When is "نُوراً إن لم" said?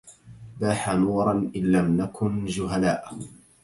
0.95-2.01